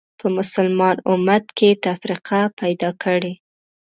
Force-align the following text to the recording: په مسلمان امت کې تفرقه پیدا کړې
په 0.19 0.27
مسلمان 0.37 0.95
امت 1.11 1.45
کې 1.57 1.69
تفرقه 1.85 2.41
پیدا 2.59 2.89
کړې 3.03 3.33